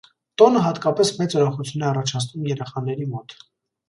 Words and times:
Տոնը 0.41 0.61
հատկապես 0.67 1.11
մեծ 1.17 1.35
ուրախություն 1.39 1.83
է 1.85 1.87
առաջացնում 1.89 2.47
երեխաների 2.53 3.07
մոտ։ 3.13 3.37